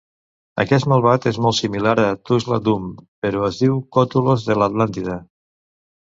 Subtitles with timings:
[0.61, 2.87] Aquest malvat és molt similar a Thulsa Doom,
[3.25, 5.19] però es diu "Kathulos de l'Atlàntida".